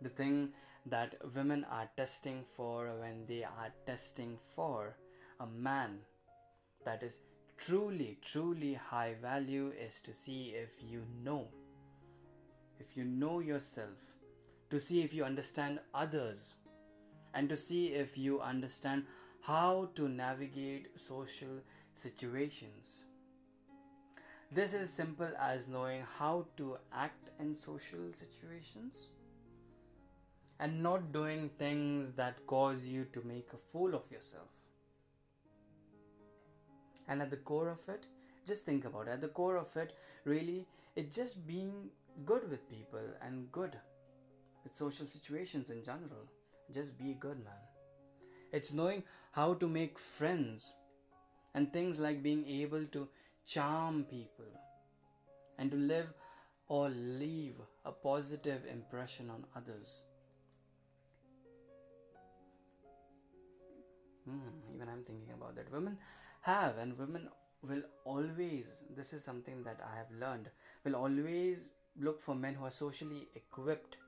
The 0.00 0.08
thing 0.08 0.52
that 0.86 1.14
women 1.34 1.64
are 1.70 1.88
testing 1.96 2.44
for 2.44 2.98
when 3.00 3.26
they 3.26 3.44
are 3.44 3.72
testing 3.86 4.36
for 4.54 4.96
a 5.40 5.46
man. 5.46 5.98
That 6.84 7.02
is 7.02 7.20
truly, 7.56 8.18
truly 8.20 8.74
high 8.74 9.14
value 9.20 9.72
is 9.78 10.00
to 10.02 10.12
see 10.12 10.54
if 10.54 10.82
you 10.84 11.04
know, 11.22 11.48
if 12.80 12.96
you 12.96 13.04
know 13.04 13.38
yourself, 13.38 14.16
to 14.70 14.80
see 14.80 15.02
if 15.02 15.14
you 15.14 15.24
understand 15.24 15.78
others, 15.94 16.54
and 17.34 17.48
to 17.48 17.56
see 17.56 17.88
if 17.88 18.18
you 18.18 18.40
understand 18.40 19.04
how 19.42 19.90
to 19.94 20.08
navigate 20.08 20.98
social 20.98 21.60
situations. 21.94 23.04
This 24.50 24.74
is 24.74 24.92
simple 24.92 25.30
as 25.40 25.68
knowing 25.68 26.04
how 26.18 26.46
to 26.56 26.76
act 26.92 27.30
in 27.38 27.54
social 27.54 28.12
situations 28.12 29.08
and 30.62 30.82
not 30.82 31.12
doing 31.12 31.50
things 31.58 32.12
that 32.12 32.46
cause 32.46 32.86
you 32.86 33.04
to 33.12 33.22
make 33.26 33.48
a 33.52 33.56
fool 33.56 33.94
of 33.96 34.10
yourself. 34.10 34.50
And 37.08 37.20
at 37.20 37.30
the 37.30 37.36
core 37.36 37.68
of 37.68 37.80
it, 37.88 38.06
just 38.46 38.64
think 38.64 38.84
about 38.84 39.08
it. 39.08 39.14
At 39.14 39.20
the 39.20 39.28
core 39.28 39.56
of 39.56 39.76
it, 39.76 39.92
really, 40.24 40.66
it's 40.94 41.16
just 41.16 41.46
being 41.48 41.90
good 42.24 42.48
with 42.48 42.70
people 42.70 43.06
and 43.22 43.50
good 43.50 43.72
with 44.62 44.72
social 44.72 45.06
situations 45.06 45.70
in 45.70 45.82
general. 45.82 46.28
Just 46.72 46.96
be 46.96 47.16
good, 47.18 47.42
man. 47.44 47.62
It's 48.52 48.72
knowing 48.72 49.02
how 49.32 49.54
to 49.54 49.68
make 49.68 49.98
friends 49.98 50.72
and 51.54 51.72
things 51.72 51.98
like 51.98 52.22
being 52.22 52.46
able 52.46 52.86
to 52.86 53.08
charm 53.44 54.04
people, 54.04 54.46
and 55.58 55.72
to 55.72 55.76
live 55.76 56.14
or 56.68 56.88
leave 56.88 57.56
a 57.84 57.90
positive 57.90 58.62
impression 58.70 59.28
on 59.28 59.44
others. 59.56 60.04
Hmm, 64.24 64.74
even 64.74 64.88
I'm 64.88 65.02
thinking 65.02 65.32
about 65.34 65.56
that. 65.56 65.72
Women 65.72 65.98
have, 66.42 66.78
and 66.78 66.96
women 66.98 67.28
will 67.62 67.82
always, 68.04 68.84
this 68.96 69.12
is 69.12 69.24
something 69.24 69.62
that 69.64 69.80
I 69.84 69.96
have 69.96 70.10
learned, 70.18 70.50
will 70.84 70.96
always 70.96 71.70
look 72.00 72.20
for 72.20 72.34
men 72.34 72.54
who 72.54 72.64
are 72.64 72.70
socially 72.70 73.28
equipped. 73.34 73.98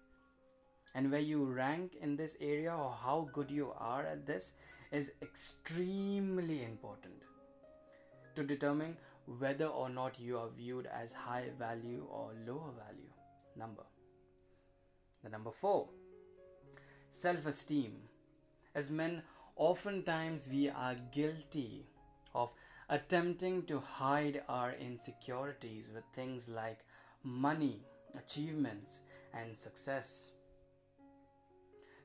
And 0.96 1.10
where 1.10 1.20
you 1.20 1.44
rank 1.44 1.96
in 2.00 2.14
this 2.14 2.36
area 2.40 2.72
or 2.72 2.96
how 3.02 3.28
good 3.32 3.50
you 3.50 3.72
are 3.76 4.06
at 4.06 4.26
this 4.26 4.54
is 4.92 5.14
extremely 5.22 6.62
important 6.62 7.14
to 8.36 8.44
determine 8.44 8.96
whether 9.38 9.66
or 9.66 9.88
not 9.88 10.20
you 10.20 10.38
are 10.38 10.48
viewed 10.48 10.86
as 10.86 11.12
high 11.12 11.46
value 11.58 12.06
or 12.10 12.30
lower 12.46 12.70
value 12.76 13.10
number. 13.56 13.82
The 15.22 15.30
number 15.30 15.50
four, 15.50 15.88
self 17.08 17.46
esteem. 17.46 17.92
As 18.74 18.90
men, 18.90 19.22
oftentimes 19.56 20.48
we 20.50 20.68
are 20.68 20.96
guilty 21.12 21.86
of 22.34 22.52
attempting 22.88 23.62
to 23.64 23.78
hide 23.78 24.42
our 24.48 24.72
insecurities 24.72 25.90
with 25.94 26.04
things 26.12 26.48
like 26.48 26.80
money, 27.22 27.80
achievements, 28.18 29.02
and 29.32 29.56
success. 29.56 30.34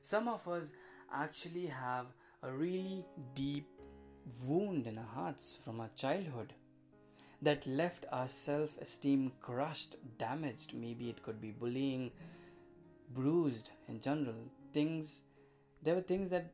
Some 0.00 0.28
of 0.28 0.46
us 0.48 0.72
actually 1.12 1.66
have 1.66 2.06
a 2.42 2.52
really 2.52 3.04
deep 3.34 3.66
wound 4.46 4.86
in 4.86 4.98
our 4.98 5.04
hearts 5.04 5.58
from 5.62 5.80
our 5.80 5.90
childhood 5.94 6.54
that 7.42 7.66
left 7.66 8.06
our 8.12 8.28
self 8.28 8.78
esteem 8.78 9.32
crushed, 9.40 9.96
damaged. 10.18 10.74
Maybe 10.74 11.08
it 11.08 11.22
could 11.22 11.40
be 11.40 11.50
bullying, 11.50 12.12
bruised 13.12 13.72
in 13.88 14.00
general. 14.00 14.50
Things, 14.72 15.24
there 15.82 15.94
were 15.94 16.00
things 16.00 16.30
that 16.30 16.52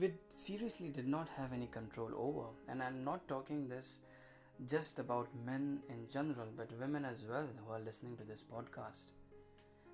we 0.00 0.12
seriously 0.28 0.88
did 0.90 1.08
not 1.08 1.28
have 1.36 1.52
any 1.52 1.66
control 1.66 2.10
over. 2.16 2.48
And 2.68 2.82
I'm 2.82 3.04
not 3.04 3.26
talking 3.26 3.68
this 3.68 4.00
just 4.66 4.98
about 4.98 5.28
men 5.44 5.80
in 5.88 6.06
general, 6.10 6.48
but 6.56 6.78
women 6.78 7.04
as 7.04 7.24
well 7.28 7.48
who 7.64 7.72
are 7.72 7.80
listening 7.80 8.16
to 8.16 8.24
this 8.24 8.42
podcast. 8.42 9.12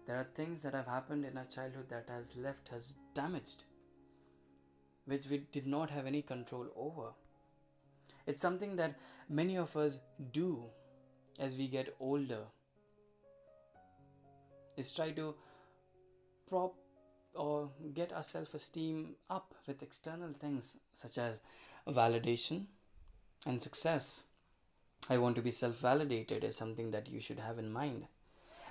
There 0.06 0.16
are 0.16 0.28
things 0.34 0.62
that 0.62 0.75
have 0.75 0.87
happened 0.87 1.25
in 1.25 1.38
our 1.38 1.46
childhood 1.46 1.88
that 1.88 2.08
has 2.08 2.37
left 2.37 2.73
us 2.73 2.96
damaged, 3.14 3.64
which 5.06 5.26
we 5.26 5.46
did 5.52 5.66
not 5.66 5.90
have 5.90 6.06
any 6.06 6.23
control 6.23 6.66
over. 6.76 7.12
It's 8.26 8.42
something 8.42 8.76
that 8.76 8.99
many 9.28 9.56
of 9.56 9.76
us 9.76 10.00
do 10.32 10.64
as 11.38 11.56
we 11.56 11.68
get 11.68 11.94
older. 12.00 12.44
Is 14.76 14.92
try 14.92 15.12
to 15.12 15.34
prop 16.49 16.75
or 17.35 17.71
get 17.95 18.12
our 18.12 18.23
self 18.23 18.55
esteem 18.55 19.17
up 19.29 19.55
with 19.67 19.83
external 19.83 20.33
things 20.33 20.79
such 20.93 21.19
as 21.19 21.43
validation 21.87 22.67
and 23.47 23.62
success. 23.62 24.25
I 25.09 25.19
want 25.19 25.37
to 25.37 25.43
be 25.43 25.50
self 25.50 25.79
validated 25.81 26.45
is 26.45 26.57
something 26.57 26.91
that 26.93 27.09
you 27.09 27.21
should 27.21 27.38
have 27.38 27.59
in 27.59 27.73
mind. 27.73 28.07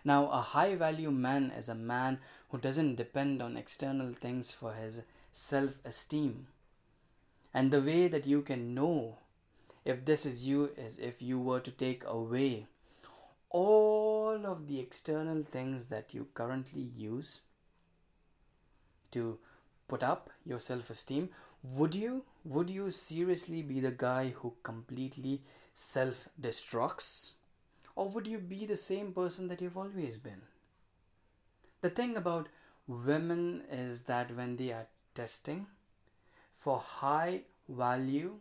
Now, 0.05 0.29
a 0.29 0.41
high 0.41 0.75
value 0.75 1.12
man 1.12 1.51
is 1.58 1.70
a 1.70 1.75
man 1.75 2.20
who 2.50 2.58
doesn't 2.58 2.96
depend 2.96 3.41
on 3.41 3.55
external 3.55 4.13
things 4.13 4.51
for 4.51 4.74
his 4.74 5.03
self 5.32 5.77
esteem. 5.86 6.48
And 7.53 7.72
the 7.72 7.82
way 7.82 8.08
that 8.08 8.25
you 8.25 8.41
can 8.41 8.74
know 8.74 9.17
if 9.86 10.05
this 10.05 10.25
is 10.25 10.48
you 10.48 10.72
is 10.77 11.00
if 11.00 11.22
you 11.22 11.39
were 11.39 11.60
to 11.60 11.72
take 11.72 12.03
away 12.05 12.67
all 13.50 14.46
of 14.46 14.67
the 14.67 14.79
external 14.79 15.43
things 15.43 15.88
that 15.88 16.13
you 16.13 16.27
currently 16.34 16.82
use 16.82 17.41
to 19.15 19.38
put 19.88 20.03
up 20.03 20.29
your 20.46 20.60
self 20.60 20.89
esteem 20.89 21.29
would 21.77 21.96
you 21.96 22.24
would 22.43 22.70
you 22.70 22.89
seriously 22.89 23.62
be 23.62 23.79
the 23.79 23.91
guy 24.05 24.34
who 24.38 24.53
completely 24.63 25.41
self 25.74 26.27
destructs 26.48 27.12
or 27.96 28.10
would 28.10 28.27
you 28.27 28.39
be 28.39 28.65
the 28.65 28.82
same 28.86 29.12
person 29.12 29.48
that 29.48 29.62
you've 29.62 29.77
always 29.77 30.17
been 30.17 30.41
the 31.82 31.89
thing 31.89 32.17
about 32.17 32.50
women 32.88 33.63
is 33.72 34.03
that 34.03 34.36
when 34.36 34.58
they 34.58 34.72
are 34.72 34.88
testing 35.13 35.65
for 36.51 36.77
high 36.79 37.41
value 37.67 38.34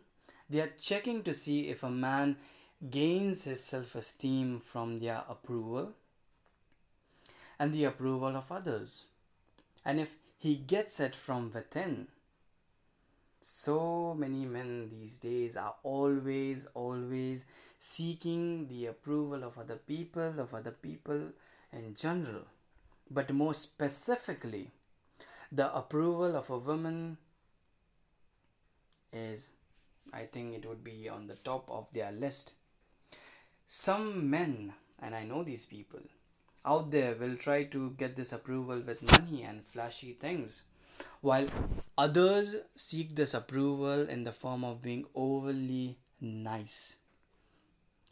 they 0.49 0.59
are 0.59 0.73
checking 0.79 1.23
to 1.23 1.33
see 1.33 1.69
if 1.69 1.83
a 1.83 1.89
man 1.89 2.35
gains 2.89 3.45
his 3.45 3.63
self 3.63 3.95
esteem 3.95 4.59
from 4.59 4.99
their 4.99 5.23
approval 5.29 5.93
and 7.59 7.73
the 7.73 7.85
approval 7.85 8.35
of 8.35 8.51
others. 8.51 9.05
And 9.85 9.99
if 9.99 10.15
he 10.43 10.55
gets 10.57 10.99
it 10.99 11.15
from 11.15 11.49
within, 11.53 12.07
so 13.39 14.13
many 14.13 14.43
men 14.45 14.89
these 14.89 15.17
days 15.17 15.55
are 15.55 15.75
always, 15.83 16.65
always 16.73 17.45
seeking 17.79 18.67
the 18.67 18.87
approval 18.87 19.45
of 19.45 19.57
other 19.57 19.77
people, 19.77 20.41
of 20.41 20.53
other 20.53 20.71
people 20.71 21.31
in 21.71 21.95
general, 21.95 22.41
but 23.09 23.31
more 23.31 23.53
specifically, 23.53 24.69
the 25.49 25.73
approval 25.73 26.35
of 26.35 26.49
a 26.49 26.57
woman 26.57 27.17
is, 29.13 29.53
I 30.13 30.23
think, 30.23 30.55
it 30.55 30.67
would 30.67 30.83
be 30.83 31.07
on 31.07 31.27
the 31.27 31.35
top 31.35 31.71
of 31.71 31.87
their 31.93 32.11
list. 32.11 32.55
Some 33.65 34.29
men, 34.29 34.73
and 35.01 35.15
I 35.15 35.23
know 35.23 35.43
these 35.43 35.65
people, 35.65 36.01
out 36.65 36.91
there 36.91 37.15
will 37.15 37.35
try 37.35 37.63
to 37.65 37.91
get 37.91 38.15
this 38.15 38.31
approval 38.31 38.81
with 38.85 39.11
money 39.11 39.43
and 39.43 39.63
flashy 39.63 40.13
things, 40.13 40.63
while 41.21 41.47
others 41.97 42.55
seek 42.75 43.15
this 43.15 43.33
approval 43.33 44.07
in 44.07 44.23
the 44.23 44.31
form 44.31 44.63
of 44.63 44.81
being 44.81 45.05
overly 45.15 45.97
nice. 46.21 46.99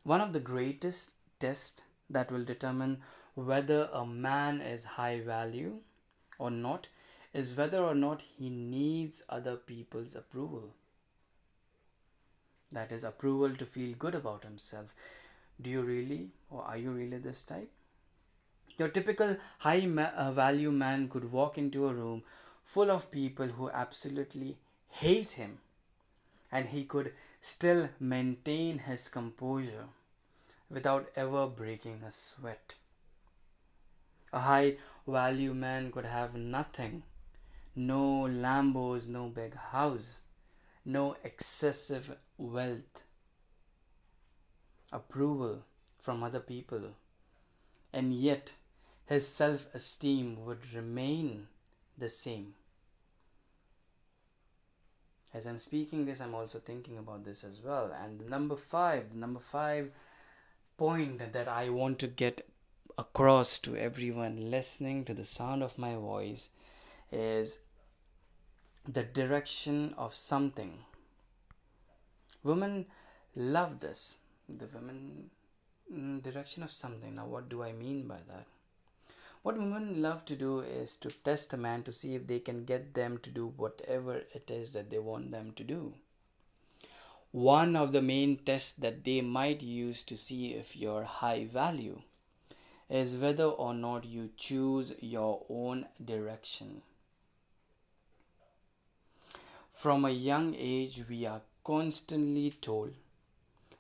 One 0.03 0.21
of 0.21 0.33
the 0.33 0.39
greatest 0.39 1.15
tests 1.39 1.83
that 2.09 2.31
will 2.31 2.43
determine 2.43 3.01
whether 3.35 3.87
a 3.93 4.05
man 4.05 4.59
is 4.59 4.83
high 4.83 5.21
value 5.21 5.79
or 6.37 6.51
not 6.51 6.87
is 7.33 7.57
whether 7.57 7.77
or 7.77 7.95
not 7.95 8.21
he 8.21 8.49
needs 8.49 9.23
other 9.29 9.55
people's 9.55 10.15
approval. 10.15 10.73
That 12.71 12.91
is, 12.91 13.03
approval 13.03 13.55
to 13.55 13.65
feel 13.65 13.95
good 13.97 14.15
about 14.15 14.43
himself 14.43 14.93
do 15.61 15.69
you 15.69 15.81
really 15.83 16.31
or 16.49 16.63
are 16.63 16.77
you 16.77 16.91
really 16.91 17.19
this 17.19 17.43
type 17.43 17.69
your 18.81 18.89
typical 18.97 19.35
high 19.65 19.85
ma- 19.85 20.13
uh, 20.25 20.31
value 20.31 20.71
man 20.83 21.07
could 21.15 21.31
walk 21.31 21.57
into 21.63 21.87
a 21.87 21.93
room 21.93 22.23
full 22.73 22.91
of 22.97 23.11
people 23.11 23.53
who 23.57 23.69
absolutely 23.81 24.57
hate 25.01 25.31
him 25.41 25.57
and 26.51 26.69
he 26.69 26.83
could 26.93 27.11
still 27.39 27.81
maintain 27.99 28.79
his 28.89 29.07
composure 29.17 29.85
without 30.69 31.09
ever 31.15 31.47
breaking 31.47 32.01
a 32.07 32.11
sweat. 32.11 32.75
A 34.33 34.39
high 34.39 34.75
value 35.07 35.53
man 35.53 35.91
could 35.91 36.05
have 36.05 36.35
nothing 36.35 37.03
no 37.75 38.03
lambos 38.45 39.07
no 39.09 39.27
big 39.27 39.53
house 39.55 40.07
no 40.85 41.15
excessive 41.23 42.17
wealth 42.37 43.03
approval 44.91 45.59
from 45.99 46.23
other 46.23 46.39
people, 46.39 46.81
and 47.93 48.13
yet 48.13 48.53
his 49.11 49.27
self 49.27 49.67
esteem 49.75 50.45
would 50.45 50.73
remain 50.73 51.47
the 51.97 52.09
same. 52.09 52.53
As 55.33 55.45
I'm 55.45 55.59
speaking 55.59 56.05
this, 56.05 56.21
I'm 56.21 56.35
also 56.35 56.59
thinking 56.59 56.97
about 56.97 57.25
this 57.25 57.43
as 57.43 57.61
well. 57.61 57.95
And 58.03 58.29
number 58.29 58.55
five, 58.55 59.13
number 59.13 59.39
five 59.39 59.91
point 60.77 61.33
that 61.33 61.47
I 61.47 61.69
want 61.69 61.99
to 61.99 62.07
get 62.07 62.41
across 62.97 63.59
to 63.59 63.75
everyone 63.75 64.49
listening 64.51 65.03
to 65.05 65.13
the 65.13 65.25
sound 65.25 65.61
of 65.61 65.77
my 65.77 65.95
voice 65.95 66.49
is 67.11 67.57
the 68.87 69.03
direction 69.03 69.93
of 69.97 70.15
something. 70.15 70.79
Women 72.43 72.85
love 73.35 73.79
this 73.79 74.19
the 74.49 74.67
women 74.73 75.29
mm, 75.93 76.21
direction 76.21 76.63
of 76.63 76.71
something 76.71 77.15
now 77.15 77.25
what 77.25 77.47
do 77.47 77.63
i 77.63 77.71
mean 77.71 78.07
by 78.07 78.17
that 78.27 78.45
what 79.41 79.57
women 79.57 80.01
love 80.01 80.23
to 80.25 80.35
do 80.35 80.59
is 80.59 80.95
to 80.97 81.09
test 81.09 81.53
a 81.53 81.57
man 81.57 81.83
to 81.83 81.91
see 81.91 82.15
if 82.15 82.27
they 82.27 82.39
can 82.39 82.63
get 82.65 82.93
them 82.93 83.17
to 83.17 83.29
do 83.29 83.47
whatever 83.57 84.21
it 84.33 84.51
is 84.51 84.73
that 84.73 84.89
they 84.89 84.99
want 84.99 85.31
them 85.31 85.51
to 85.55 85.63
do 85.63 85.93
one 87.31 87.77
of 87.77 87.93
the 87.93 88.01
main 88.01 88.35
tests 88.35 88.73
that 88.73 89.05
they 89.05 89.21
might 89.21 89.63
use 89.63 90.03
to 90.03 90.17
see 90.17 90.51
if 90.51 90.75
you're 90.75 91.05
high 91.05 91.45
value 91.45 92.01
is 92.89 93.15
whether 93.15 93.45
or 93.45 93.73
not 93.73 94.03
you 94.03 94.29
choose 94.35 94.93
your 94.99 95.45
own 95.49 95.85
direction. 96.03 96.81
From 99.69 100.03
a 100.03 100.09
young 100.09 100.53
age, 100.57 101.05
we 101.09 101.25
are 101.25 101.41
constantly 101.63 102.49
told 102.49 102.93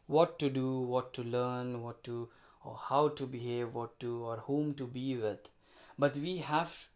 what 0.07 0.39
to 0.39 0.49
do, 0.49 0.79
what 0.79 1.13
to 1.15 1.21
learn, 1.21 1.83
what 1.83 2.01
to 2.05 2.29
or 2.63 2.77
how 2.89 3.09
to 3.09 3.25
behave, 3.25 3.75
what 3.75 3.99
to 3.99 4.23
or 4.23 4.37
whom 4.37 4.73
to 4.75 4.87
be 4.87 5.15
with. 5.15 5.49
But 5.97 6.15
we 6.17 6.37
have 6.37 6.87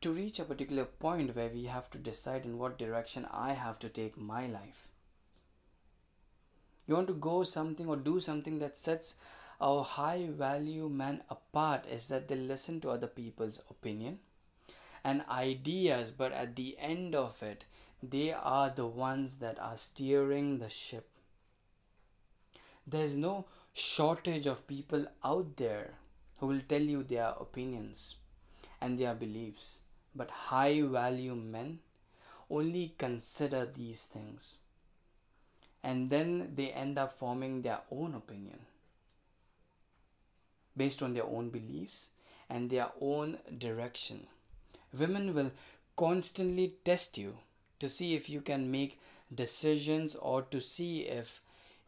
to 0.00 0.12
reach 0.12 0.38
a 0.38 0.44
particular 0.44 0.84
point 0.84 1.34
where 1.36 1.48
we 1.48 1.64
have 1.64 1.90
to 1.90 1.98
decide 1.98 2.44
in 2.44 2.58
what 2.58 2.78
direction 2.78 3.26
I 3.30 3.52
have 3.52 3.78
to 3.80 3.88
take 3.88 4.16
my 4.16 4.46
life. 4.46 4.88
You 6.86 6.94
want 6.94 7.06
to 7.08 7.14
go 7.14 7.44
something 7.44 7.88
or 7.88 7.96
do 7.96 8.18
something 8.18 8.58
that 8.58 8.76
sets 8.76 9.18
our 9.60 9.84
high 9.84 10.28
value 10.30 10.88
man 10.88 11.22
apart 11.30 11.84
is 11.86 12.08
that 12.08 12.28
they 12.28 12.34
listen 12.34 12.80
to 12.80 12.90
other 12.90 13.06
people's 13.06 13.62
opinion 13.70 14.18
and 15.04 15.22
ideas, 15.30 16.10
but 16.10 16.32
at 16.32 16.56
the 16.56 16.76
end 16.80 17.14
of 17.14 17.42
it, 17.42 17.64
they 18.02 18.32
are 18.32 18.70
the 18.70 18.86
ones 18.86 19.36
that 19.38 19.60
are 19.60 19.76
steering 19.76 20.58
the 20.58 20.68
ship 20.68 21.08
there's 22.86 23.16
no 23.16 23.46
shortage 23.72 24.46
of 24.46 24.66
people 24.66 25.06
out 25.24 25.56
there 25.56 25.94
who 26.38 26.46
will 26.46 26.60
tell 26.68 26.80
you 26.80 27.02
their 27.02 27.32
opinions 27.40 28.16
and 28.80 28.98
their 28.98 29.14
beliefs. 29.14 29.80
But 30.14 30.30
high 30.30 30.82
value 30.82 31.34
men 31.34 31.78
only 32.50 32.94
consider 32.98 33.64
these 33.64 34.06
things 34.06 34.56
and 35.82 36.10
then 36.10 36.50
they 36.54 36.70
end 36.70 36.98
up 36.98 37.10
forming 37.10 37.60
their 37.60 37.80
own 37.90 38.14
opinion 38.14 38.60
based 40.76 41.02
on 41.02 41.14
their 41.14 41.24
own 41.24 41.50
beliefs 41.50 42.10
and 42.48 42.70
their 42.70 42.88
own 43.00 43.38
direction. 43.58 44.26
Women 44.96 45.34
will 45.34 45.52
constantly 45.96 46.74
test 46.84 47.18
you 47.18 47.38
to 47.80 47.88
see 47.88 48.14
if 48.14 48.28
you 48.30 48.40
can 48.40 48.70
make 48.70 49.00
decisions 49.34 50.14
or 50.14 50.42
to 50.42 50.60
see 50.60 51.00
if 51.00 51.40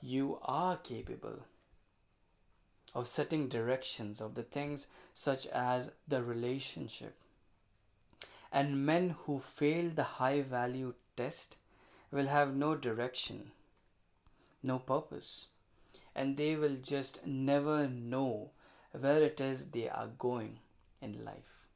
you 0.03 0.39
are 0.43 0.77
capable 0.77 1.45
of 2.95 3.09
setting 3.09 3.49
directions 3.49 4.21
of 4.21 4.35
the 4.35 4.43
things 4.43 4.87
such 5.13 5.47
as 5.49 5.93
the 6.07 6.23
relationship. 6.23 7.17
And 8.53 8.87
men 8.87 9.17
who 9.25 9.39
fail 9.39 9.91
the 9.91 10.05
high 10.05 10.43
value 10.43 10.95
test 11.17 11.59
will 12.13 12.29
have 12.29 12.55
no 12.55 12.77
direction, 12.77 13.51
no 14.63 14.79
purpose, 14.79 15.49
and 16.15 16.37
they 16.37 16.55
will 16.55 16.77
just 16.81 17.27
never 17.27 17.89
know 17.89 18.51
where 18.93 19.23
it 19.23 19.41
is 19.41 19.71
they 19.71 19.89
are 19.89 20.07
going 20.07 20.59
in 21.03 21.25
life. 21.25 21.67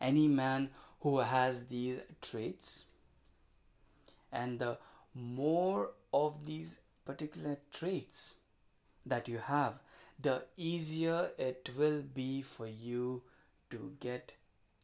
Any 0.00 0.26
man 0.26 0.70
who 1.00 1.18
has 1.18 1.66
these 1.66 1.98
traits 2.22 2.86
and 4.32 4.58
the 4.58 4.78
more 5.14 5.90
of 6.12 6.46
these 6.46 6.80
particular 7.04 7.58
traits 7.70 8.36
that 9.08 9.28
you 9.28 9.38
have, 9.38 9.80
the 10.20 10.42
easier 10.56 11.30
it 11.38 11.70
will 11.76 12.02
be 12.02 12.42
for 12.42 12.66
you 12.66 13.22
to 13.70 13.92
get 14.00 14.34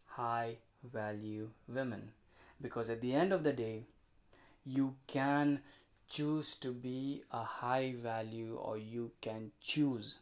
high 0.06 0.58
value 0.82 1.50
women. 1.66 2.12
Because 2.60 2.90
at 2.90 3.00
the 3.00 3.14
end 3.14 3.32
of 3.32 3.42
the 3.42 3.52
day 3.52 3.84
you 4.64 4.94
can 5.06 5.60
choose 6.08 6.54
to 6.56 6.72
be 6.72 7.22
a 7.32 7.42
high 7.42 7.94
value 7.96 8.56
or 8.56 8.78
you 8.78 9.12
can 9.20 9.50
choose. 9.60 10.20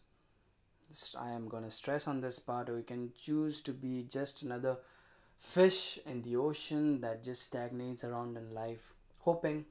I 1.19 1.31
am 1.31 1.49
going 1.49 1.65
to 1.65 1.71
stress 1.71 2.07
on 2.07 2.21
this 2.21 2.39
part 2.39 2.69
or 2.69 2.77
you 2.77 2.83
can 2.83 3.13
choose 3.17 3.61
to 3.63 3.73
be 3.73 4.05
just 4.09 4.43
another 4.43 4.79
fish 5.39 5.99
in 6.07 6.23
the 6.23 6.37
ocean 6.37 7.01
that 7.01 7.25
just 7.25 7.43
stagnates 7.43 8.05
around 8.05 8.37
in 8.37 8.55
life 8.55 8.95
hoping 9.23 9.65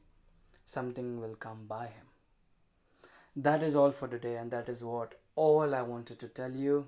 something 0.65 1.19
will 1.21 1.35
come 1.35 1.65
by 1.67 1.85
him 1.85 2.10
that 3.35 3.63
is 3.63 3.75
all 3.75 3.91
for 3.91 4.07
today 4.07 4.35
and 4.35 4.51
that 4.51 4.67
is 4.69 4.83
what 4.83 5.19
all 5.35 5.73
i 5.73 5.81
wanted 5.81 6.19
to 6.19 6.27
tell 6.27 6.51
you 6.51 6.87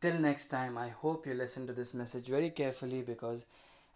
till 0.00 0.18
next 0.18 0.48
time 0.48 0.76
i 0.76 0.88
hope 0.88 1.26
you 1.26 1.34
listen 1.34 1.66
to 1.66 1.72
this 1.72 1.94
message 1.94 2.28
very 2.28 2.50
carefully 2.50 3.02
because 3.02 3.46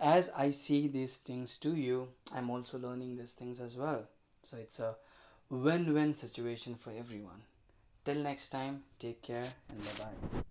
as 0.00 0.30
I 0.36 0.50
see 0.50 0.88
these 0.88 1.18
things 1.18 1.58
to 1.58 1.76
you, 1.76 2.08
I'm 2.34 2.50
also 2.50 2.78
learning 2.78 3.16
these 3.16 3.34
things 3.34 3.60
as 3.60 3.76
well. 3.76 4.08
So 4.42 4.56
it's 4.56 4.80
a 4.80 4.96
win 5.50 5.92
win 5.92 6.14
situation 6.14 6.74
for 6.74 6.90
everyone. 6.90 7.42
Till 8.04 8.16
next 8.16 8.48
time, 8.48 8.84
take 8.98 9.20
care 9.22 9.46
and 9.68 9.84
bye 9.84 10.04
bye. 10.04 10.42